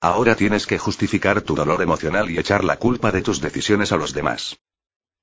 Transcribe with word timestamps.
Ahora 0.00 0.34
tienes 0.34 0.66
que 0.66 0.78
justificar 0.78 1.40
tu 1.40 1.54
dolor 1.54 1.80
emocional 1.80 2.30
y 2.30 2.38
echar 2.38 2.64
la 2.64 2.76
culpa 2.76 3.12
de 3.12 3.22
tus 3.22 3.40
decisiones 3.40 3.92
a 3.92 3.96
los 3.96 4.12
demás. 4.12 4.58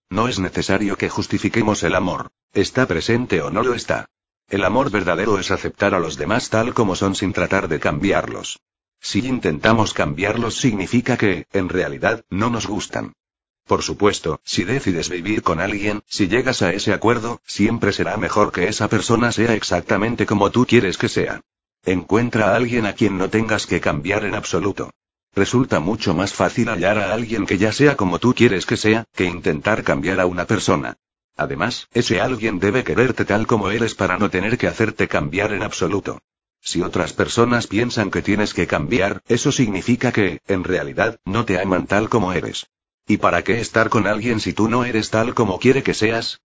No 0.10 0.28
es 0.28 0.40
necesario 0.40 0.98
que 0.98 1.10
justifiquemos 1.10 1.84
el 1.84 1.96
amor. 1.96 2.32
¿Está 2.54 2.88
presente 2.88 3.42
o 3.42 3.50
no 3.50 3.64
lo 3.64 3.74
está? 3.74 4.10
El 4.50 4.64
amor 4.64 4.92
verdadero 4.92 5.40
es 5.40 5.52
aceptar 5.52 5.94
a 5.94 6.00
los 6.00 6.18
demás 6.18 6.50
tal 6.50 6.74
como 6.74 6.96
son 6.96 7.16
sin 7.16 7.34
tratar 7.34 7.68
de 7.68 7.80
cambiarlos. 7.80 8.60
Si 9.00 9.20
intentamos 9.20 9.94
cambiarlos 9.94 10.56
significa 10.56 11.18
que, 11.18 11.48
en 11.52 11.70
realidad, 11.70 12.26
no 12.30 12.50
nos 12.50 12.68
gustan. 12.68 13.14
Por 13.66 13.82
supuesto, 13.82 14.42
si 14.44 14.64
decides 14.64 15.10
vivir 15.10 15.42
con 15.42 15.62
alguien, 15.62 16.04
si 16.08 16.28
llegas 16.28 16.62
a 16.62 16.74
ese 16.74 16.94
acuerdo, 16.94 17.42
siempre 17.46 17.94
será 17.94 18.18
mejor 18.18 18.52
que 18.52 18.68
esa 18.68 18.88
persona 18.90 19.32
sea 19.32 19.54
exactamente 19.54 20.26
como 20.26 20.52
tú 20.52 20.66
quieres 20.66 20.98
que 20.98 21.10
sea. 21.10 21.42
Encuentra 21.86 22.52
a 22.52 22.56
alguien 22.56 22.86
a 22.86 22.94
quien 22.94 23.18
no 23.18 23.30
tengas 23.30 23.68
que 23.68 23.82
cambiar 23.82 24.24
en 24.24 24.36
absoluto. 24.36 24.92
Resulta 25.36 25.82
mucho 25.82 26.14
más 26.14 26.34
fácil 26.34 26.70
hallar 26.70 26.98
a 26.98 27.14
alguien 27.14 27.46
que 27.46 27.58
ya 27.58 27.74
sea 27.74 27.98
como 27.98 28.20
tú 28.20 28.34
quieres 28.34 28.66
que 28.66 28.78
sea, 28.78 29.04
que 29.14 29.26
intentar 29.26 29.84
cambiar 29.84 30.22
a 30.22 30.26
una 30.26 30.46
persona. 30.46 30.96
Además, 31.36 31.90
ese 31.94 32.22
alguien 32.22 32.60
debe 32.60 32.86
quererte 32.86 33.26
tal 33.26 33.48
como 33.48 33.70
eres 33.70 33.96
para 33.96 34.18
no 34.18 34.30
tener 34.30 34.58
que 34.58 34.68
hacerte 34.68 35.10
cambiar 35.10 35.52
en 35.52 35.62
absoluto. 35.62 36.22
Si 36.62 36.82
otras 36.82 37.12
personas 37.12 37.68
piensan 37.68 38.12
que 38.12 38.22
tienes 38.22 38.54
que 38.54 38.66
cambiar, 38.66 39.22
eso 39.28 39.52
significa 39.52 40.14
que, 40.14 40.40
en 40.48 40.64
realidad, 40.64 41.20
no 41.26 41.44
te 41.44 41.60
aman 41.60 41.86
tal 41.86 42.08
como 42.08 42.32
eres. 42.32 42.68
¿Y 43.06 43.18
para 43.18 43.44
qué 43.44 43.60
estar 43.60 43.90
con 43.90 44.08
alguien 44.08 44.40
si 44.40 44.54
tú 44.54 44.70
no 44.70 44.86
eres 44.86 45.10
tal 45.10 45.34
como 45.34 45.60
quiere 45.60 45.84
que 45.84 45.94
seas? 45.94 46.40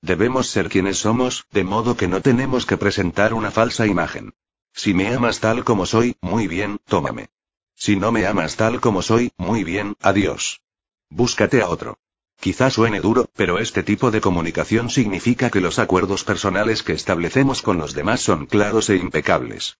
Debemos 0.00 0.46
ser 0.46 0.70
quienes 0.70 0.96
somos, 0.96 1.44
de 1.52 1.64
modo 1.64 1.94
que 1.94 2.08
no 2.08 2.22
tenemos 2.22 2.64
que 2.64 2.78
presentar 2.78 3.34
una 3.34 3.50
falsa 3.50 3.86
imagen. 3.86 4.32
Si 4.74 4.94
me 4.94 5.14
amas 5.14 5.40
tal 5.40 5.64
como 5.64 5.86
soy, 5.86 6.16
muy 6.20 6.48
bien, 6.48 6.78
tómame. 6.86 7.28
Si 7.74 7.96
no 7.96 8.12
me 8.12 8.26
amas 8.26 8.56
tal 8.56 8.80
como 8.80 9.02
soy, 9.02 9.32
muy 9.36 9.64
bien, 9.64 9.96
adiós. 10.00 10.60
Búscate 11.08 11.62
a 11.62 11.68
otro. 11.68 11.98
Quizás 12.40 12.72
suene 12.72 13.00
duro, 13.00 13.28
pero 13.36 13.58
este 13.58 13.82
tipo 13.82 14.10
de 14.10 14.20
comunicación 14.20 14.90
significa 14.90 15.50
que 15.50 15.60
los 15.60 15.78
acuerdos 15.78 16.24
personales 16.24 16.82
que 16.82 16.92
establecemos 16.92 17.62
con 17.62 17.78
los 17.78 17.94
demás 17.94 18.20
son 18.20 18.46
claros 18.46 18.90
e 18.90 18.96
impecables. 18.96 19.78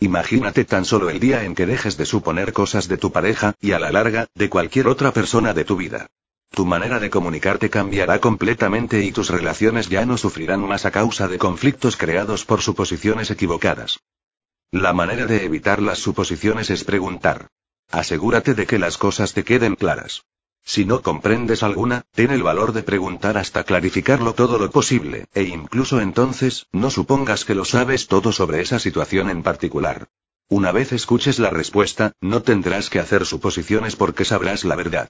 Imagínate 0.00 0.64
tan 0.64 0.84
solo 0.84 1.08
el 1.08 1.20
día 1.20 1.44
en 1.44 1.54
que 1.54 1.66
dejes 1.66 1.96
de 1.96 2.04
suponer 2.04 2.52
cosas 2.52 2.88
de 2.88 2.96
tu 2.96 3.12
pareja, 3.12 3.54
y 3.60 3.72
a 3.72 3.78
la 3.78 3.92
larga, 3.92 4.26
de 4.34 4.50
cualquier 4.50 4.88
otra 4.88 5.12
persona 5.12 5.54
de 5.54 5.64
tu 5.64 5.76
vida. 5.76 6.08
Tu 6.54 6.64
manera 6.64 7.00
de 7.00 7.10
comunicarte 7.10 7.68
cambiará 7.68 8.20
completamente 8.20 9.02
y 9.02 9.10
tus 9.10 9.28
relaciones 9.28 9.88
ya 9.88 10.06
no 10.06 10.16
sufrirán 10.16 10.60
más 10.60 10.84
a 10.84 10.92
causa 10.92 11.26
de 11.26 11.36
conflictos 11.36 11.96
creados 11.96 12.44
por 12.44 12.62
suposiciones 12.62 13.32
equivocadas. 13.32 13.98
La 14.70 14.92
manera 14.92 15.26
de 15.26 15.44
evitar 15.44 15.82
las 15.82 15.98
suposiciones 15.98 16.70
es 16.70 16.84
preguntar. 16.84 17.48
Asegúrate 17.90 18.54
de 18.54 18.66
que 18.66 18.78
las 18.78 18.98
cosas 18.98 19.34
te 19.34 19.42
queden 19.42 19.74
claras. 19.74 20.22
Si 20.64 20.84
no 20.84 21.02
comprendes 21.02 21.64
alguna, 21.64 22.04
ten 22.12 22.30
el 22.30 22.44
valor 22.44 22.72
de 22.72 22.84
preguntar 22.84 23.36
hasta 23.36 23.64
clarificarlo 23.64 24.34
todo 24.34 24.56
lo 24.56 24.70
posible, 24.70 25.26
e 25.34 25.42
incluso 25.42 26.00
entonces, 26.00 26.66
no 26.70 26.88
supongas 26.90 27.44
que 27.44 27.56
lo 27.56 27.64
sabes 27.64 28.06
todo 28.06 28.30
sobre 28.30 28.60
esa 28.60 28.78
situación 28.78 29.28
en 29.28 29.42
particular. 29.42 30.06
Una 30.48 30.70
vez 30.70 30.92
escuches 30.92 31.40
la 31.40 31.50
respuesta, 31.50 32.12
no 32.20 32.42
tendrás 32.42 32.90
que 32.90 33.00
hacer 33.00 33.26
suposiciones 33.26 33.96
porque 33.96 34.24
sabrás 34.24 34.64
la 34.64 34.76
verdad. 34.76 35.08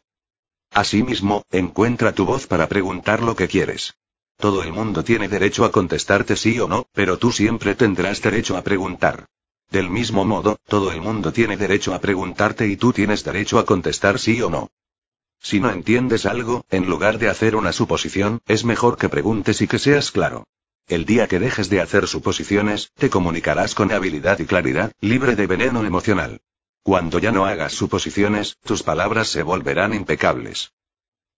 Asimismo, 0.74 1.44
encuentra 1.52 2.12
tu 2.12 2.26
voz 2.26 2.48
para 2.48 2.68
preguntar 2.68 3.22
lo 3.22 3.36
que 3.36 3.46
quieres. 3.46 3.94
Todo 4.36 4.64
el 4.64 4.72
mundo 4.72 5.04
tiene 5.04 5.28
derecho 5.28 5.64
a 5.64 5.70
contestarte 5.70 6.34
sí 6.34 6.58
o 6.58 6.66
no, 6.66 6.86
pero 6.92 7.16
tú 7.16 7.30
siempre 7.30 7.76
tendrás 7.76 8.20
derecho 8.20 8.56
a 8.56 8.62
preguntar. 8.62 9.26
Del 9.70 9.88
mismo 9.88 10.24
modo, 10.24 10.58
todo 10.66 10.90
el 10.90 11.00
mundo 11.00 11.32
tiene 11.32 11.56
derecho 11.56 11.94
a 11.94 12.00
preguntarte 12.00 12.66
y 12.66 12.76
tú 12.76 12.92
tienes 12.92 13.22
derecho 13.22 13.60
a 13.60 13.64
contestar 13.64 14.18
sí 14.18 14.42
o 14.42 14.50
no. 14.50 14.72
Si 15.40 15.60
no 15.60 15.70
entiendes 15.70 16.26
algo, 16.26 16.64
en 16.70 16.86
lugar 16.86 17.18
de 17.18 17.28
hacer 17.28 17.54
una 17.54 17.72
suposición, 17.72 18.40
es 18.46 18.64
mejor 18.64 18.96
que 18.96 19.08
preguntes 19.08 19.62
y 19.62 19.68
que 19.68 19.78
seas 19.78 20.10
claro. 20.10 20.44
El 20.88 21.04
día 21.04 21.28
que 21.28 21.38
dejes 21.38 21.70
de 21.70 21.80
hacer 21.80 22.08
suposiciones, 22.08 22.90
te 22.98 23.10
comunicarás 23.10 23.76
con 23.76 23.92
habilidad 23.92 24.40
y 24.40 24.44
claridad, 24.44 24.90
libre 25.00 25.36
de 25.36 25.46
veneno 25.46 25.84
emocional. 25.84 26.40
Cuando 26.84 27.18
ya 27.18 27.32
no 27.32 27.46
hagas 27.46 27.72
suposiciones, 27.72 28.58
tus 28.62 28.82
palabras 28.82 29.28
se 29.28 29.42
volverán 29.42 29.94
impecables. 29.94 30.74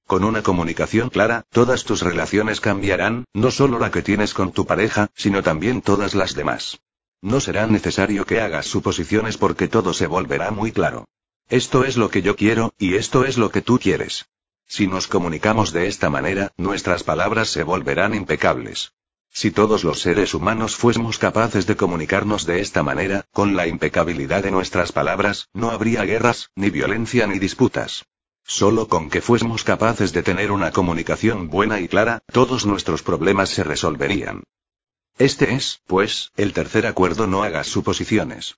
Con 0.04 0.24
una 0.24 0.42
comunicación 0.42 1.08
clara, 1.08 1.44
todas 1.50 1.84
tus 1.84 2.02
relaciones 2.02 2.60
cambiarán, 2.60 3.26
no 3.32 3.52
solo 3.52 3.78
la 3.78 3.92
que 3.92 4.02
tienes 4.02 4.34
con 4.34 4.50
tu 4.50 4.66
pareja, 4.66 5.08
sino 5.14 5.44
también 5.44 5.82
todas 5.82 6.16
las 6.16 6.34
demás. 6.34 6.80
No 7.22 7.38
será 7.38 7.68
necesario 7.68 8.26
que 8.26 8.40
hagas 8.40 8.66
suposiciones 8.66 9.38
porque 9.38 9.68
todo 9.68 9.94
se 9.94 10.08
volverá 10.08 10.50
muy 10.50 10.72
claro. 10.72 11.06
Esto 11.48 11.84
es 11.84 11.96
lo 11.96 12.10
que 12.10 12.22
yo 12.22 12.34
quiero, 12.34 12.74
y 12.76 12.96
esto 12.96 13.24
es 13.24 13.38
lo 13.38 13.52
que 13.52 13.62
tú 13.62 13.78
quieres. 13.78 14.26
Si 14.66 14.88
nos 14.88 15.06
comunicamos 15.06 15.72
de 15.72 15.86
esta 15.86 16.10
manera, 16.10 16.50
nuestras 16.56 17.04
palabras 17.04 17.50
se 17.50 17.62
volverán 17.62 18.16
impecables. 18.16 18.94
Si 19.36 19.50
todos 19.50 19.84
los 19.84 20.00
seres 20.00 20.32
humanos 20.32 20.76
fuésemos 20.76 21.18
capaces 21.18 21.66
de 21.66 21.76
comunicarnos 21.76 22.46
de 22.46 22.62
esta 22.62 22.82
manera, 22.82 23.26
con 23.34 23.54
la 23.54 23.66
impecabilidad 23.66 24.42
de 24.42 24.50
nuestras 24.50 24.92
palabras, 24.92 25.50
no 25.52 25.68
habría 25.68 26.04
guerras, 26.04 26.50
ni 26.54 26.70
violencia 26.70 27.26
ni 27.26 27.38
disputas. 27.38 28.06
Solo 28.46 28.88
con 28.88 29.10
que 29.10 29.20
fuésemos 29.20 29.62
capaces 29.62 30.14
de 30.14 30.22
tener 30.22 30.50
una 30.50 30.72
comunicación 30.72 31.50
buena 31.50 31.80
y 31.80 31.86
clara, 31.86 32.20
todos 32.32 32.64
nuestros 32.64 33.02
problemas 33.02 33.50
se 33.50 33.62
resolverían. 33.62 34.42
Este 35.18 35.52
es, 35.52 35.82
pues, 35.86 36.32
el 36.38 36.54
tercer 36.54 36.86
acuerdo 36.86 37.26
no 37.26 37.42
hagas 37.42 37.66
suposiciones. 37.66 38.56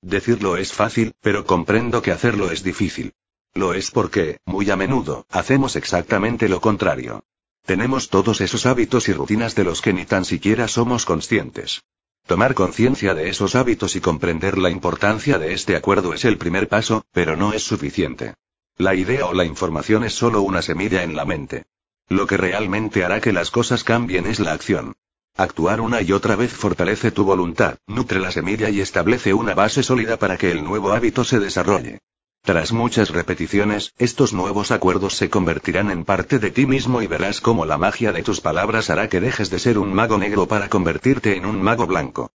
Decirlo 0.00 0.56
es 0.56 0.72
fácil, 0.72 1.12
pero 1.20 1.44
comprendo 1.44 2.00
que 2.00 2.12
hacerlo 2.12 2.50
es 2.50 2.62
difícil. 2.62 3.12
Lo 3.52 3.74
es 3.74 3.90
porque, 3.90 4.38
muy 4.46 4.70
a 4.70 4.76
menudo, 4.76 5.26
hacemos 5.28 5.76
exactamente 5.76 6.48
lo 6.48 6.62
contrario. 6.62 7.24
Tenemos 7.68 8.08
todos 8.08 8.40
esos 8.40 8.64
hábitos 8.64 9.10
y 9.10 9.12
rutinas 9.12 9.54
de 9.54 9.62
los 9.62 9.82
que 9.82 9.92
ni 9.92 10.06
tan 10.06 10.24
siquiera 10.24 10.68
somos 10.68 11.04
conscientes. 11.04 11.82
Tomar 12.26 12.54
conciencia 12.54 13.12
de 13.12 13.28
esos 13.28 13.54
hábitos 13.54 13.94
y 13.94 14.00
comprender 14.00 14.56
la 14.56 14.70
importancia 14.70 15.38
de 15.38 15.52
este 15.52 15.76
acuerdo 15.76 16.14
es 16.14 16.24
el 16.24 16.38
primer 16.38 16.68
paso, 16.68 17.04
pero 17.12 17.36
no 17.36 17.52
es 17.52 17.62
suficiente. 17.62 18.32
La 18.78 18.94
idea 18.94 19.26
o 19.26 19.34
la 19.34 19.44
información 19.44 20.02
es 20.04 20.14
solo 20.14 20.40
una 20.40 20.62
semilla 20.62 21.02
en 21.02 21.14
la 21.14 21.26
mente. 21.26 21.66
Lo 22.08 22.26
que 22.26 22.38
realmente 22.38 23.04
hará 23.04 23.20
que 23.20 23.34
las 23.34 23.50
cosas 23.50 23.84
cambien 23.84 24.26
es 24.26 24.40
la 24.40 24.54
acción. 24.54 24.94
Actuar 25.36 25.82
una 25.82 26.00
y 26.00 26.12
otra 26.12 26.36
vez 26.36 26.50
fortalece 26.50 27.10
tu 27.10 27.24
voluntad, 27.24 27.76
nutre 27.86 28.18
la 28.18 28.32
semilla 28.32 28.70
y 28.70 28.80
establece 28.80 29.34
una 29.34 29.52
base 29.52 29.82
sólida 29.82 30.18
para 30.18 30.38
que 30.38 30.50
el 30.50 30.64
nuevo 30.64 30.92
hábito 30.92 31.22
se 31.22 31.38
desarrolle. 31.38 32.00
Tras 32.42 32.72
muchas 32.72 33.10
repeticiones, 33.10 33.92
estos 33.98 34.32
nuevos 34.32 34.70
acuerdos 34.70 35.14
se 35.16 35.28
convertirán 35.28 35.90
en 35.90 36.04
parte 36.04 36.38
de 36.38 36.50
ti 36.50 36.66
mismo 36.66 37.02
y 37.02 37.06
verás 37.06 37.40
cómo 37.40 37.66
la 37.66 37.78
magia 37.78 38.12
de 38.12 38.22
tus 38.22 38.40
palabras 38.40 38.90
hará 38.90 39.08
que 39.08 39.20
dejes 39.20 39.50
de 39.50 39.58
ser 39.58 39.78
un 39.78 39.92
mago 39.92 40.16
negro 40.18 40.46
para 40.48 40.68
convertirte 40.68 41.36
en 41.36 41.44
un 41.44 41.60
mago 41.60 41.86
blanco. 41.86 42.30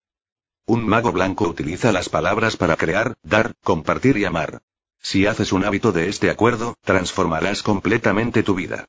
Un 0.66 0.88
mago 0.88 1.12
blanco 1.12 1.48
utiliza 1.48 1.92
las 1.92 2.10
palabras 2.10 2.58
para 2.58 2.78
crear, 2.78 3.16
dar, 3.24 3.54
compartir 3.64 4.18
y 4.18 4.26
amar. 4.26 4.62
Si 5.02 5.26
haces 5.26 5.52
un 5.52 5.66
hábito 5.66 5.92
de 5.92 6.08
este 6.08 6.30
acuerdo, 6.30 6.76
transformarás 6.84 7.64
completamente 7.64 8.44
tu 8.44 8.56
vida. 8.56 8.86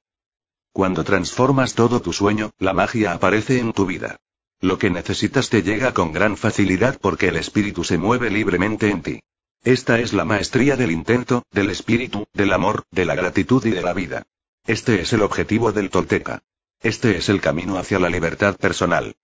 Cuando 0.72 1.04
transformas 1.04 1.74
todo 1.74 2.00
tu 2.00 2.12
sueño, 2.12 2.50
la 2.58 2.72
magia 2.72 3.12
aparece 3.12 3.58
en 3.58 3.72
tu 3.72 3.86
vida. 3.86 4.18
Lo 4.60 4.78
que 4.78 4.90
necesitas 4.90 5.48
te 5.48 5.62
llega 5.62 5.92
con 5.92 6.12
gran 6.12 6.36
facilidad 6.36 6.98
porque 7.00 7.28
el 7.28 7.36
espíritu 7.36 7.82
se 7.82 7.98
mueve 7.98 8.30
libremente 8.30 8.90
en 8.90 9.02
ti. 9.02 9.20
Esta 9.64 9.98
es 9.98 10.12
la 10.12 10.26
maestría 10.26 10.76
del 10.76 10.90
intento, 10.90 11.42
del 11.50 11.70
espíritu, 11.70 12.26
del 12.34 12.52
amor, 12.52 12.84
de 12.90 13.06
la 13.06 13.14
gratitud 13.14 13.64
y 13.64 13.70
de 13.70 13.80
la 13.80 13.94
vida. 13.94 14.26
Este 14.66 15.00
es 15.00 15.14
el 15.14 15.22
objetivo 15.22 15.72
del 15.72 15.88
tolteca. 15.88 16.42
Este 16.82 17.16
es 17.16 17.30
el 17.30 17.40
camino 17.40 17.78
hacia 17.78 17.98
la 17.98 18.10
libertad 18.10 18.58
personal. 18.58 19.16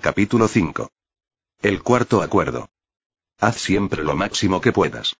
Capítulo 0.00 0.46
5. 0.46 0.92
El 1.60 1.82
cuarto 1.82 2.22
acuerdo. 2.22 2.70
Haz 3.40 3.56
siempre 3.56 4.04
lo 4.04 4.14
máximo 4.14 4.60
que 4.60 4.70
puedas. 4.70 5.16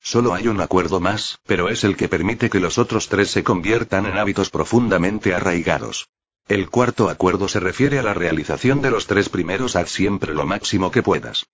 Solo 0.00 0.34
hay 0.34 0.48
un 0.48 0.60
acuerdo 0.60 1.00
más, 1.00 1.40
pero 1.46 1.70
es 1.70 1.82
el 1.82 1.96
que 1.96 2.10
permite 2.10 2.50
que 2.50 2.60
los 2.60 2.76
otros 2.76 3.08
tres 3.08 3.30
se 3.30 3.42
conviertan 3.42 4.04
en 4.04 4.18
hábitos 4.18 4.50
profundamente 4.50 5.32
arraigados. 5.32 6.10
El 6.46 6.68
cuarto 6.68 7.08
acuerdo 7.08 7.48
se 7.48 7.58
refiere 7.58 7.98
a 7.98 8.02
la 8.02 8.12
realización 8.12 8.82
de 8.82 8.90
los 8.90 9.06
tres 9.06 9.30
primeros 9.30 9.76
haz 9.76 9.90
siempre 9.90 10.34
lo 10.34 10.44
máximo 10.44 10.90
que 10.90 11.02
puedas. 11.02 11.46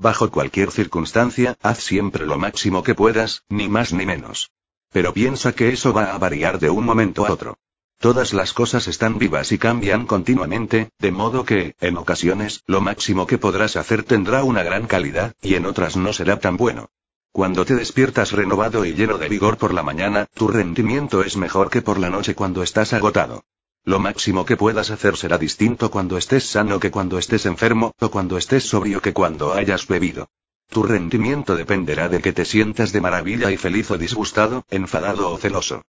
Bajo 0.00 0.30
cualquier 0.30 0.70
circunstancia, 0.70 1.56
haz 1.60 1.78
siempre 1.78 2.24
lo 2.24 2.38
máximo 2.38 2.84
que 2.84 2.94
puedas, 2.94 3.42
ni 3.48 3.68
más 3.68 3.92
ni 3.92 4.06
menos. 4.06 4.52
Pero 4.92 5.12
piensa 5.12 5.52
que 5.52 5.70
eso 5.70 5.92
va 5.92 6.14
a 6.14 6.18
variar 6.18 6.60
de 6.60 6.70
un 6.70 6.84
momento 6.84 7.26
a 7.26 7.32
otro. 7.32 7.58
Todas 7.98 8.32
las 8.32 8.52
cosas 8.52 8.86
están 8.86 9.18
vivas 9.18 9.50
y 9.50 9.58
cambian 9.58 10.06
continuamente, 10.06 10.90
de 11.00 11.10
modo 11.10 11.44
que, 11.44 11.74
en 11.80 11.96
ocasiones, 11.96 12.62
lo 12.68 12.80
máximo 12.80 13.26
que 13.26 13.38
podrás 13.38 13.74
hacer 13.74 14.04
tendrá 14.04 14.44
una 14.44 14.62
gran 14.62 14.86
calidad, 14.86 15.34
y 15.42 15.56
en 15.56 15.66
otras 15.66 15.96
no 15.96 16.12
será 16.12 16.38
tan 16.38 16.56
bueno. 16.56 16.90
Cuando 17.32 17.64
te 17.64 17.74
despiertas 17.74 18.30
renovado 18.30 18.84
y 18.84 18.94
lleno 18.94 19.18
de 19.18 19.28
vigor 19.28 19.58
por 19.58 19.74
la 19.74 19.82
mañana, 19.82 20.26
tu 20.32 20.46
rendimiento 20.46 21.24
es 21.24 21.36
mejor 21.36 21.70
que 21.70 21.82
por 21.82 21.98
la 21.98 22.08
noche 22.08 22.36
cuando 22.36 22.62
estás 22.62 22.92
agotado. 22.92 23.42
Lo 23.88 23.98
máximo 23.98 24.44
que 24.44 24.58
puedas 24.58 24.90
hacer 24.90 25.16
será 25.16 25.38
distinto 25.38 25.90
cuando 25.90 26.18
estés 26.18 26.44
sano 26.44 26.78
que 26.78 26.90
cuando 26.90 27.16
estés 27.16 27.46
enfermo, 27.46 27.94
o 27.98 28.10
cuando 28.10 28.36
estés 28.36 28.64
sobrio 28.64 29.00
que 29.00 29.14
cuando 29.14 29.54
hayas 29.54 29.86
bebido. 29.86 30.28
Tu 30.68 30.82
rendimiento 30.82 31.56
dependerá 31.56 32.10
de 32.10 32.20
que 32.20 32.34
te 32.34 32.44
sientas 32.44 32.92
de 32.92 33.00
maravilla 33.00 33.50
y 33.50 33.56
feliz 33.56 33.90
o 33.90 33.96
disgustado, 33.96 34.66
enfadado 34.68 35.32
o 35.32 35.38
celoso. 35.38 35.86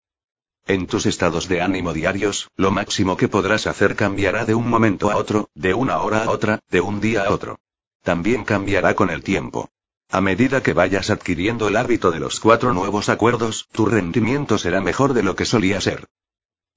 En 0.65 0.87
tus 0.87 1.07
estados 1.07 1.49
de 1.49 1.61
ánimo 1.61 1.91
diarios, 1.91 2.49
lo 2.55 2.71
máximo 2.71 3.17
que 3.17 3.27
podrás 3.27 3.67
hacer 3.67 3.97
cambiará 3.97 4.45
de 4.45 4.55
un 4.55 4.69
momento 4.69 5.11
a 5.11 5.17
otro, 5.17 5.49
de 5.53 5.73
una 5.73 5.99
hora 5.99 6.23
a 6.23 6.29
otra, 6.31 6.61
de 6.69 6.79
un 6.79 7.01
día 7.01 7.25
a 7.25 7.31
otro. 7.31 7.59
También 8.01 8.45
cambiará 8.45 8.95
con 8.95 9.09
el 9.09 9.23
tiempo. 9.23 9.71
A 10.09 10.21
medida 10.21 10.63
que 10.63 10.71
vayas 10.71 11.09
adquiriendo 11.09 11.67
el 11.67 11.75
hábito 11.75 12.11
de 12.11 12.21
los 12.21 12.39
cuatro 12.39 12.73
nuevos 12.73 13.09
acuerdos, 13.09 13.67
tu 13.73 13.85
rendimiento 13.85 14.57
será 14.57 14.79
mejor 14.79 15.13
de 15.13 15.23
lo 15.23 15.35
que 15.35 15.43
solía 15.43 15.81
ser. 15.81 16.07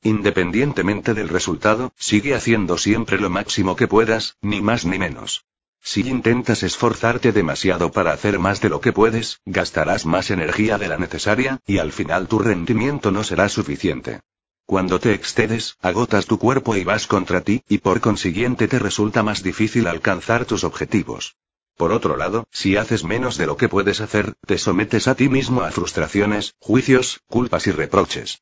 Independientemente 0.02 1.14
del 1.14 1.28
resultado, 1.28 1.92
sigue 1.96 2.34
haciendo 2.34 2.76
siempre 2.76 3.18
lo 3.18 3.30
máximo 3.30 3.76
que 3.76 3.86
puedas, 3.86 4.36
ni 4.42 4.60
más 4.60 4.84
ni 4.84 4.98
menos. 4.98 5.44
Si 5.80 6.00
intentas 6.08 6.62
esforzarte 6.62 7.32
demasiado 7.32 7.92
para 7.92 8.12
hacer 8.12 8.38
más 8.38 8.60
de 8.60 8.68
lo 8.68 8.80
que 8.80 8.92
puedes, 8.92 9.40
gastarás 9.46 10.04
más 10.04 10.30
energía 10.30 10.76
de 10.78 10.88
la 10.88 10.98
necesaria, 10.98 11.60
y 11.66 11.78
al 11.78 11.92
final 11.92 12.26
tu 12.26 12.40
rendimiento 12.40 13.10
no 13.10 13.22
será 13.22 13.48
suficiente. 13.48 14.20
Cuando 14.66 14.98
te 15.00 15.12
excedes, 15.12 15.76
agotas 15.82 16.26
tu 16.26 16.38
cuerpo 16.38 16.76
y 16.76 16.84
vas 16.84 17.06
contra 17.06 17.40
ti, 17.40 17.62
y 17.68 17.78
por 17.78 18.00
consiguiente 18.00 18.68
te 18.68 18.78
resulta 18.78 19.22
más 19.22 19.42
difícil 19.42 19.86
alcanzar 19.86 20.46
tus 20.46 20.64
objetivos. 20.64 21.36
Por 21.76 21.92
otro 21.92 22.16
lado, 22.16 22.46
si 22.50 22.76
haces 22.76 23.02
menos 23.04 23.36
de 23.38 23.46
lo 23.46 23.56
que 23.56 23.68
puedes 23.68 24.00
hacer, 24.00 24.34
te 24.46 24.58
sometes 24.58 25.08
a 25.08 25.14
ti 25.14 25.28
mismo 25.28 25.62
a 25.62 25.70
frustraciones, 25.70 26.54
juicios, 26.60 27.20
culpas 27.28 27.66
y 27.66 27.72
reproches. 27.72 28.40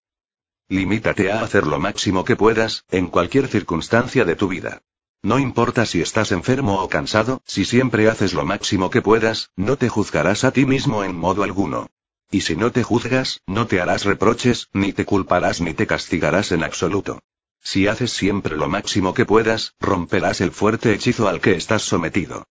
Limítate 0.71 1.33
a 1.33 1.43
hacer 1.43 1.67
lo 1.67 1.81
máximo 1.81 2.25
que 2.25 2.37
puedas, 2.37 2.85
en 2.93 3.09
cualquier 3.09 3.49
circunstancia 3.49 4.25
de 4.25 4.37
tu 4.37 4.47
vida. 4.47 4.83
No 5.21 5.41
importa 5.41 5.85
si 5.85 6.01
estás 6.01 6.31
enfermo 6.31 6.81
o 6.81 6.89
cansado, 6.89 7.43
si 7.45 7.65
siempre 7.65 8.09
haces 8.09 8.35
lo 8.35 8.45
máximo 8.45 8.89
que 8.89 9.03
puedas, 9.03 9.51
no 9.57 9.77
te 9.77 9.89
juzgarás 9.89 10.45
a 10.45 10.53
ti 10.53 10.67
mismo 10.67 11.03
en 11.03 11.17
modo 11.17 11.43
alguno. 11.43 11.89
Y 12.31 12.43
si 12.43 12.55
no 12.55 12.71
te 12.71 12.85
juzgas, 12.85 13.41
no 13.49 13.67
te 13.67 13.81
harás 13.81 14.05
reproches, 14.05 14.69
ni 14.73 14.93
te 14.93 15.05
culparás 15.05 15.61
ni 15.61 15.75
te 15.75 15.89
castigarás 15.89 16.53
en 16.53 16.63
absoluto. 16.63 17.19
Si 17.61 17.89
haces 17.89 18.13
siempre 18.13 18.57
lo 18.57 18.69
máximo 18.69 19.13
que 19.13 19.27
puedas, 19.27 19.75
romperás 19.81 20.41
el 20.41 20.53
fuerte 20.53 20.95
hechizo 20.95 21.27
al 21.27 21.41
que 21.41 21.57
estás 21.57 21.83
sometido. 21.83 22.47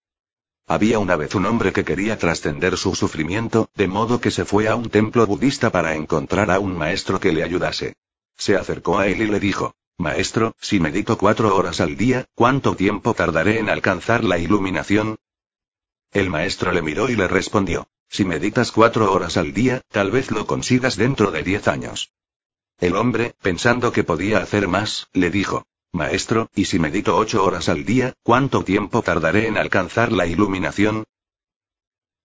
Había 0.67 0.99
una 0.99 1.15
vez 1.15 1.35
un 1.35 1.45
hombre 1.45 1.71
que 1.71 1.85
quería 1.85 2.17
trascender 2.17 2.75
su 2.75 2.95
sufrimiento, 2.95 3.69
de 3.75 3.87
modo 3.87 4.19
que 4.19 4.29
se 4.29 4.43
fue 4.43 4.67
a 4.67 4.75
un 4.75 4.89
templo 4.89 5.25
budista 5.25 5.71
para 5.71 5.95
encontrar 5.95 6.51
a 6.51 6.59
un 6.59 6.77
maestro 6.77 7.21
que 7.21 7.31
le 7.31 7.43
ayudase. 7.43 7.95
Se 8.39 8.55
acercó 8.55 8.97
a 8.97 9.07
él 9.07 9.21
y 9.21 9.27
le 9.27 9.39
dijo, 9.39 9.75
Maestro, 9.97 10.55
si 10.61 10.79
medito 10.79 11.17
cuatro 11.17 11.53
horas 11.57 11.81
al 11.81 11.97
día, 11.97 12.25
¿cuánto 12.33 12.73
tiempo 12.77 13.13
tardaré 13.13 13.59
en 13.59 13.69
alcanzar 13.69 14.23
la 14.23 14.37
iluminación? 14.37 15.17
El 16.11 16.29
maestro 16.29 16.71
le 16.71 16.81
miró 16.81 17.09
y 17.09 17.17
le 17.17 17.27
respondió, 17.27 17.89
si 18.07 18.23
meditas 18.23 18.71
cuatro 18.71 19.11
horas 19.11 19.35
al 19.35 19.53
día, 19.53 19.81
tal 19.89 20.09
vez 20.09 20.31
lo 20.31 20.47
consigas 20.47 20.95
dentro 20.95 21.31
de 21.31 21.43
diez 21.43 21.67
años. 21.67 22.13
El 22.79 22.95
hombre, 22.95 23.35
pensando 23.41 23.91
que 23.91 24.05
podía 24.05 24.37
hacer 24.39 24.69
más, 24.69 25.09
le 25.11 25.31
dijo, 25.31 25.67
Maestro, 25.91 26.49
¿y 26.55 26.63
si 26.63 26.79
medito 26.79 27.17
ocho 27.17 27.43
horas 27.43 27.67
al 27.67 27.83
día, 27.83 28.13
cuánto 28.23 28.63
tiempo 28.63 29.01
tardaré 29.01 29.47
en 29.47 29.57
alcanzar 29.57 30.13
la 30.13 30.25
iluminación? 30.25 31.03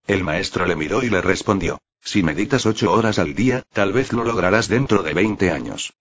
El 0.07 0.23
maestro 0.23 0.65
le 0.65 0.77
miró 0.77 1.03
y 1.03 1.11
le 1.11 1.23
respondió, 1.23 1.81
si 2.01 2.23
meditas 2.23 2.67
ocho 2.67 2.93
horas 2.93 3.19
al 3.19 3.35
día, 3.35 3.65
tal 3.73 3.93
vez 3.93 4.13
lo 4.13 4.23
lograrás 4.23 4.69
dentro 4.69 5.03
de 5.03 5.13
veinte 5.13 5.51
años. 5.51 5.93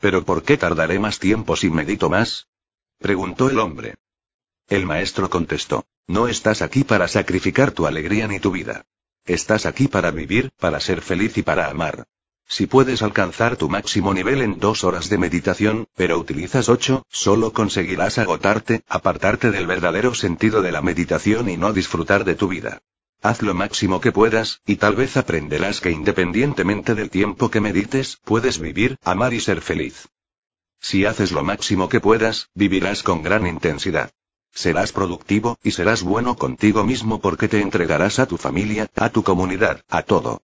¿Pero 0.00 0.24
por 0.24 0.42
qué 0.42 0.56
tardaré 0.56 0.98
más 0.98 1.18
tiempo 1.18 1.56
si 1.56 1.70
medito 1.70 2.08
más? 2.08 2.46
preguntó 2.98 3.50
el 3.50 3.58
hombre. 3.58 3.96
El 4.68 4.86
maestro 4.86 5.28
contestó, 5.30 5.86
no 6.06 6.28
estás 6.28 6.62
aquí 6.62 6.84
para 6.84 7.08
sacrificar 7.08 7.72
tu 7.72 7.86
alegría 7.86 8.28
ni 8.28 8.38
tu 8.38 8.50
vida. 8.50 8.86
Estás 9.24 9.66
aquí 9.66 9.88
para 9.88 10.10
vivir, 10.10 10.50
para 10.58 10.80
ser 10.80 11.00
feliz 11.00 11.36
y 11.36 11.42
para 11.42 11.68
amar. 11.68 12.06
Si 12.46 12.66
puedes 12.66 13.02
alcanzar 13.02 13.56
tu 13.56 13.68
máximo 13.68 14.14
nivel 14.14 14.40
en 14.40 14.58
dos 14.58 14.84
horas 14.84 15.10
de 15.10 15.18
meditación, 15.18 15.86
pero 15.94 16.18
utilizas 16.18 16.70
ocho, 16.70 17.04
solo 17.10 17.52
conseguirás 17.52 18.16
agotarte, 18.18 18.84
apartarte 18.88 19.50
del 19.50 19.66
verdadero 19.66 20.14
sentido 20.14 20.62
de 20.62 20.72
la 20.72 20.80
meditación 20.80 21.50
y 21.50 21.58
no 21.58 21.74
disfrutar 21.74 22.24
de 22.24 22.36
tu 22.36 22.48
vida. 22.48 22.80
Haz 23.20 23.42
lo 23.42 23.52
máximo 23.52 24.00
que 24.00 24.12
puedas, 24.12 24.60
y 24.64 24.76
tal 24.76 24.94
vez 24.94 25.16
aprenderás 25.16 25.80
que 25.80 25.90
independientemente 25.90 26.94
del 26.94 27.10
tiempo 27.10 27.50
que 27.50 27.60
medites, 27.60 28.18
puedes 28.24 28.60
vivir, 28.60 28.96
amar 29.02 29.34
y 29.34 29.40
ser 29.40 29.60
feliz. 29.60 30.06
Si 30.80 31.04
haces 31.04 31.32
lo 31.32 31.42
máximo 31.42 31.88
que 31.88 31.98
puedas, 31.98 32.48
vivirás 32.54 33.02
con 33.02 33.24
gran 33.24 33.46
intensidad. 33.48 34.12
Serás 34.52 34.92
productivo, 34.92 35.58
y 35.64 35.72
serás 35.72 36.04
bueno 36.04 36.36
contigo 36.36 36.84
mismo 36.84 37.20
porque 37.20 37.48
te 37.48 37.60
entregarás 37.60 38.20
a 38.20 38.26
tu 38.26 38.36
familia, 38.36 38.88
a 38.94 39.10
tu 39.10 39.24
comunidad, 39.24 39.82
a 39.88 40.02
todo. 40.02 40.40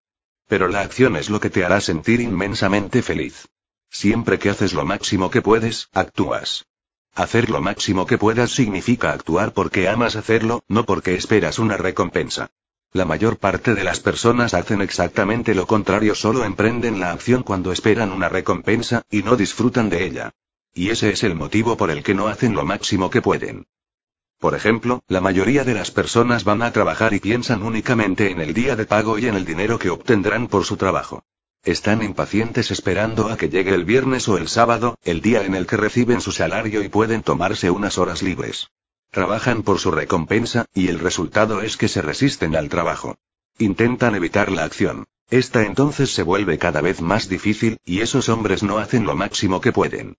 Pero 0.48 0.66
la 0.66 0.80
acción 0.80 1.14
es 1.14 1.30
lo 1.30 1.38
que 1.38 1.50
te 1.50 1.64
hará 1.64 1.80
sentir 1.80 2.20
inmensamente 2.20 3.02
feliz. 3.02 3.46
Siempre 3.88 4.40
que 4.40 4.50
haces 4.50 4.72
lo 4.72 4.84
máximo 4.84 5.30
que 5.30 5.42
puedes, 5.42 5.88
actúas. 5.92 6.66
Hacer 7.14 7.50
lo 7.50 7.60
máximo 7.60 8.04
que 8.04 8.18
puedas 8.18 8.50
significa 8.50 9.12
actuar 9.12 9.52
porque 9.52 9.88
amas 9.88 10.16
hacerlo, 10.16 10.64
no 10.66 10.84
porque 10.84 11.14
esperas 11.14 11.60
una 11.60 11.76
recompensa. 11.76 12.50
La 12.96 13.04
mayor 13.04 13.38
parte 13.38 13.74
de 13.74 13.82
las 13.82 13.98
personas 13.98 14.54
hacen 14.54 14.80
exactamente 14.80 15.52
lo 15.56 15.66
contrario, 15.66 16.14
solo 16.14 16.44
emprenden 16.44 17.00
la 17.00 17.10
acción 17.10 17.42
cuando 17.42 17.72
esperan 17.72 18.12
una 18.12 18.28
recompensa, 18.28 19.02
y 19.10 19.24
no 19.24 19.34
disfrutan 19.34 19.90
de 19.90 20.04
ella. 20.04 20.30
Y 20.72 20.90
ese 20.90 21.10
es 21.10 21.24
el 21.24 21.34
motivo 21.34 21.76
por 21.76 21.90
el 21.90 22.04
que 22.04 22.14
no 22.14 22.28
hacen 22.28 22.54
lo 22.54 22.64
máximo 22.64 23.10
que 23.10 23.20
pueden. 23.20 23.66
Por 24.38 24.54
ejemplo, 24.54 25.02
la 25.08 25.20
mayoría 25.20 25.64
de 25.64 25.74
las 25.74 25.90
personas 25.90 26.44
van 26.44 26.62
a 26.62 26.70
trabajar 26.70 27.14
y 27.14 27.18
piensan 27.18 27.64
únicamente 27.64 28.30
en 28.30 28.40
el 28.40 28.54
día 28.54 28.76
de 28.76 28.86
pago 28.86 29.18
y 29.18 29.26
en 29.26 29.34
el 29.34 29.44
dinero 29.44 29.76
que 29.76 29.90
obtendrán 29.90 30.46
por 30.46 30.64
su 30.64 30.76
trabajo. 30.76 31.24
Están 31.64 32.00
impacientes 32.00 32.70
esperando 32.70 33.28
a 33.28 33.36
que 33.36 33.48
llegue 33.48 33.74
el 33.74 33.84
viernes 33.84 34.28
o 34.28 34.38
el 34.38 34.46
sábado, 34.46 34.98
el 35.02 35.20
día 35.20 35.42
en 35.44 35.56
el 35.56 35.66
que 35.66 35.76
reciben 35.76 36.20
su 36.20 36.30
salario 36.30 36.80
y 36.80 36.88
pueden 36.88 37.24
tomarse 37.24 37.72
unas 37.72 37.98
horas 37.98 38.22
libres. 38.22 38.68
Trabajan 39.14 39.62
por 39.62 39.78
su 39.78 39.92
recompensa, 39.92 40.66
y 40.74 40.88
el 40.88 40.98
resultado 40.98 41.62
es 41.62 41.76
que 41.76 41.86
se 41.86 42.02
resisten 42.02 42.56
al 42.56 42.68
trabajo. 42.68 43.16
Intentan 43.58 44.16
evitar 44.16 44.50
la 44.50 44.64
acción. 44.64 45.06
Esta 45.30 45.62
entonces 45.62 46.12
se 46.12 46.24
vuelve 46.24 46.58
cada 46.58 46.80
vez 46.80 47.00
más 47.00 47.28
difícil, 47.28 47.78
y 47.84 48.00
esos 48.00 48.28
hombres 48.28 48.64
no 48.64 48.78
hacen 48.78 49.06
lo 49.06 49.14
máximo 49.14 49.60
que 49.60 49.70
pueden. 49.70 50.16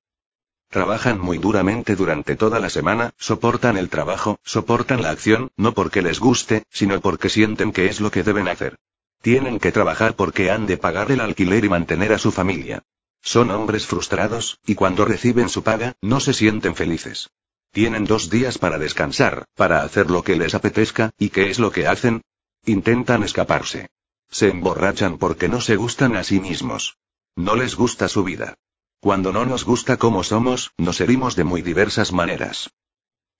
Trabajan 0.69 1.19
muy 1.19 1.39
duramente 1.39 1.97
durante 1.97 2.37
toda 2.37 2.61
la 2.61 2.69
semana, 2.69 3.13
soportan 3.17 3.75
el 3.75 3.89
trabajo, 3.89 4.39
soportan 4.45 5.01
la 5.01 5.09
acción, 5.09 5.51
no 5.57 5.73
porque 5.73 6.01
les 6.01 6.21
guste, 6.21 6.63
sino 6.71 7.01
porque 7.01 7.27
sienten 7.27 7.73
que 7.73 7.87
es 7.87 7.99
lo 7.99 8.11
que 8.11 8.23
deben 8.23 8.47
hacer. 8.47 8.77
Tienen 9.21 9.59
que 9.59 9.73
trabajar 9.73 10.15
porque 10.15 10.51
han 10.51 10.67
de 10.67 10.77
pagar 10.77 11.11
el 11.11 11.19
alquiler 11.19 11.65
y 11.65 11.69
mantener 11.69 12.13
a 12.13 12.17
su 12.17 12.31
familia. 12.31 12.81
Son 13.21 13.51
hombres 13.51 13.87
frustrados, 13.87 14.57
y 14.65 14.75
cuando 14.75 15.03
reciben 15.03 15.49
su 15.49 15.63
paga, 15.63 15.97
no 15.99 16.21
se 16.21 16.31
sienten 16.31 16.75
felices. 16.75 17.29
Tienen 17.75 18.05
dos 18.05 18.29
días 18.29 18.57
para 18.57 18.79
descansar, 18.79 19.49
para 19.53 19.83
hacer 19.83 20.09
lo 20.09 20.23
que 20.23 20.37
les 20.37 20.55
apetezca, 20.55 21.11
¿y 21.19 21.27
qué 21.27 21.49
es 21.49 21.59
lo 21.59 21.73
que 21.73 21.87
hacen? 21.87 22.21
Intentan 22.65 23.21
escaparse. 23.21 23.89
Se 24.31 24.47
emborrachan 24.47 25.17
porque 25.17 25.49
no 25.49 25.59
se 25.59 25.75
gustan 25.75 26.15
a 26.15 26.23
sí 26.23 26.39
mismos. 26.39 26.95
No 27.35 27.57
les 27.57 27.75
gusta 27.75 28.07
su 28.07 28.23
vida. 28.23 28.55
Cuando 29.01 29.33
no 29.33 29.45
nos 29.45 29.65
gusta 29.65 29.97
cómo 29.97 30.23
somos, 30.23 30.71
nos 30.77 31.01
herimos 31.01 31.35
de 31.35 31.43
muy 31.43 31.61
diversas 31.61 32.13
maneras. 32.13 32.69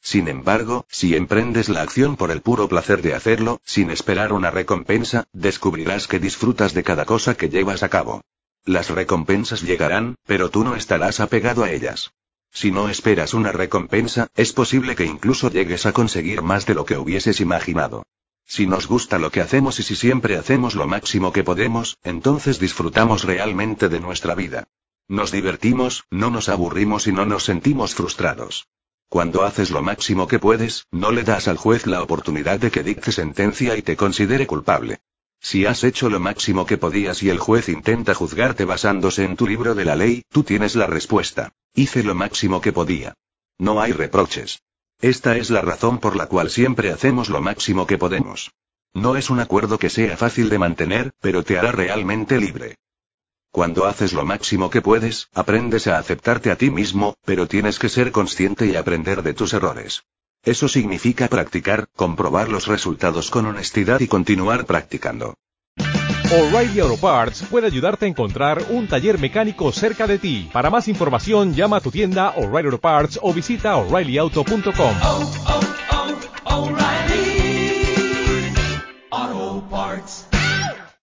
Sin 0.02 0.28
embargo, 0.28 0.86
si 0.90 1.16
emprendes 1.16 1.70
la 1.70 1.84
acción 1.84 2.18
por 2.18 2.30
el 2.30 2.42
puro 2.42 2.68
placer 2.68 3.02
de 3.02 3.14
hacerlo, 3.14 3.62
sin 3.64 3.90
esperar 3.90 4.34
una 4.34 4.52
recompensa, 4.52 5.24
descubrirás 5.32 6.10
que 6.10 6.20
disfrutas 6.20 6.74
de 6.74 6.84
cada 6.84 7.06
cosa 7.06 7.36
que 7.36 7.48
llevas 7.48 7.84
a 7.84 7.90
cabo. 7.90 8.22
Las 8.66 8.90
recompensas 8.90 9.62
llegarán, 9.62 10.18
pero 10.26 10.50
tú 10.50 10.66
no 10.66 10.76
estarás 10.76 11.22
apegado 11.22 11.64
a 11.64 11.72
ellas. 11.72 12.12
Si 12.52 12.72
no 12.72 12.90
esperas 12.90 13.34
una 13.34 13.52
recompensa, 13.52 14.28
es 14.36 14.54
posible 14.54 14.96
que 14.96 15.06
incluso 15.06 15.50
llegues 15.50 15.86
a 15.86 15.92
conseguir 15.92 16.42
más 16.42 16.66
de 16.66 16.74
lo 16.74 16.86
que 16.86 16.98
hubieses 16.98 17.42
imaginado. 17.42 18.06
Si 18.46 18.68
nos 18.68 18.88
gusta 18.88 19.18
lo 19.18 19.32
que 19.32 19.42
hacemos 19.42 19.80
y 19.80 19.84
si 19.84 19.96
siempre 19.96 20.38
hacemos 20.38 20.76
lo 20.76 20.88
máximo 20.88 21.34
que 21.34 21.44
podemos, 21.44 21.98
entonces 22.04 22.60
disfrutamos 22.60 23.24
realmente 23.24 23.90
de 23.90 24.00
nuestra 24.00 24.36
vida. 24.36 24.66
Nos 25.08 25.32
divertimos, 25.32 26.06
no 26.10 26.30
nos 26.30 26.50
aburrimos 26.50 27.08
y 27.08 27.12
no 27.12 27.26
nos 27.26 27.44
sentimos 27.44 27.96
frustrados. 27.96 28.68
Cuando 29.10 29.44
haces 29.44 29.70
lo 29.72 29.82
máximo 29.82 30.28
que 30.28 30.40
puedes, 30.40 30.88
no 30.92 31.12
le 31.12 31.24
das 31.24 31.48
al 31.48 31.58
juez 31.58 31.86
la 31.86 32.02
oportunidad 32.02 32.60
de 32.60 32.72
que 32.72 32.84
dicte 32.84 33.12
sentencia 33.12 33.78
y 33.78 33.82
te 33.82 33.96
considere 33.96 34.48
culpable. 34.48 35.00
Si 35.48 35.64
has 35.68 35.84
hecho 35.84 36.10
lo 36.10 36.20
máximo 36.20 36.66
que 36.66 36.80
podías 36.80 37.22
y 37.22 37.30
el 37.30 37.38
juez 37.38 37.70
intenta 37.70 38.16
juzgarte 38.16 38.66
basándose 38.66 39.26
en 39.26 39.36
tu 39.36 39.46
libro 39.46 39.76
de 39.76 39.86
la 39.86 39.96
ley, 39.96 40.24
tú 40.32 40.42
tienes 40.42 40.76
la 40.76 40.88
respuesta. 40.88 41.52
Hice 41.76 42.02
lo 42.02 42.16
máximo 42.16 42.62
que 42.62 42.74
podía. 42.74 43.14
No 43.60 43.80
hay 43.80 43.92
reproches. 43.92 44.64
Esta 45.02 45.38
es 45.38 45.52
la 45.52 45.62
razón 45.62 46.00
por 46.00 46.16
la 46.16 46.26
cual 46.26 46.50
siempre 46.50 46.92
hacemos 46.92 47.30
lo 47.30 47.42
máximo 47.42 47.86
que 47.86 48.00
podemos. 48.00 48.54
No 48.96 49.18
es 49.18 49.30
un 49.30 49.40
acuerdo 49.40 49.78
que 49.78 49.92
sea 49.92 50.18
fácil 50.18 50.50
de 50.50 50.58
mantener, 50.58 51.14
pero 51.22 51.44
te 51.44 51.60
hará 51.60 51.72
realmente 51.72 52.40
libre. 52.40 52.78
Cuando 53.52 53.86
haces 53.86 54.14
lo 54.14 54.26
máximo 54.26 54.72
que 54.72 54.82
puedes, 54.82 55.30
aprendes 55.32 55.86
a 55.86 56.00
aceptarte 56.00 56.50
a 56.50 56.56
ti 56.56 56.72
mismo, 56.72 57.18
pero 57.24 57.48
tienes 57.48 57.78
que 57.78 57.90
ser 57.90 58.12
consciente 58.12 58.66
y 58.66 58.76
aprender 58.76 59.22
de 59.22 59.36
tus 59.36 59.54
errores. 59.54 60.06
Eso 60.46 60.68
significa 60.68 61.28
practicar, 61.28 61.88
comprobar 61.96 62.50
los 62.50 62.68
resultados 62.68 63.32
con 63.32 63.48
honestidad 63.48 64.00
y 64.00 64.08
continuar 64.08 64.66
practicando. 64.66 65.34
O'Reilly 66.32 66.80
Auto 66.80 66.98
Parts 66.98 67.44
puede 67.50 67.68
ayudarte 67.68 68.06
a 68.06 68.10
encontrar 68.10 68.64
un 68.70 68.88
taller 68.88 69.20
mecánico 69.20 69.72
cerca 69.72 70.08
de 70.08 70.18
ti. 70.18 70.50
Para 70.52 70.70
más 70.70 70.88
información, 70.88 71.54
llama 71.54 71.78
a 71.78 71.82
tu 71.82 71.92
tienda 71.92 72.32
O'Reilly 72.36 72.68
Auto 72.68 72.80
Parts 72.80 73.20
o 73.22 73.34
visita 73.34 73.76
oreillyauto.com. 73.76 74.96